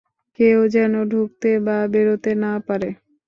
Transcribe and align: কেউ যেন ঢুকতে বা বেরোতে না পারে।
কেউ 0.39 0.59
যেন 0.67 0.93
ঢুকতে 1.11 1.51
বা 1.65 1.77
বেরোতে 1.93 2.31
না 2.43 2.51
পারে। 2.67 2.89